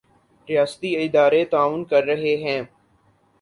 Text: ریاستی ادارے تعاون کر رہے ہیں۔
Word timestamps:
ریاستی 0.49 0.89
ادارے 1.03 1.43
تعاون 1.45 1.83
کر 1.85 2.03
رہے 2.03 2.35
ہیں۔ 2.37 2.61